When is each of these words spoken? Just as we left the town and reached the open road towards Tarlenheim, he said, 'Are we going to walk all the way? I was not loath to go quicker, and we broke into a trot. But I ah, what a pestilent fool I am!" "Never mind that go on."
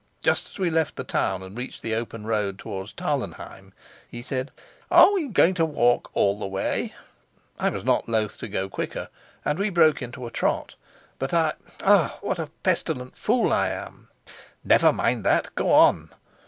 Just 0.23 0.47
as 0.47 0.57
we 0.57 0.71
left 0.71 0.95
the 0.95 1.03
town 1.03 1.43
and 1.43 1.55
reached 1.55 1.83
the 1.83 1.93
open 1.93 2.25
road 2.25 2.57
towards 2.57 2.91
Tarlenheim, 2.91 3.71
he 4.09 4.23
said, 4.23 4.49
'Are 4.89 5.13
we 5.13 5.27
going 5.27 5.53
to 5.53 5.63
walk 5.63 6.09
all 6.15 6.39
the 6.39 6.47
way? 6.47 6.95
I 7.59 7.69
was 7.69 7.85
not 7.85 8.09
loath 8.09 8.39
to 8.39 8.47
go 8.47 8.67
quicker, 8.67 9.09
and 9.45 9.59
we 9.59 9.69
broke 9.69 10.01
into 10.01 10.25
a 10.25 10.31
trot. 10.31 10.73
But 11.19 11.35
I 11.35 11.53
ah, 11.83 12.17
what 12.21 12.39
a 12.39 12.49
pestilent 12.63 13.15
fool 13.15 13.53
I 13.53 13.67
am!" 13.69 14.07
"Never 14.63 14.91
mind 14.91 15.23
that 15.25 15.53
go 15.53 15.71
on." 15.71 16.09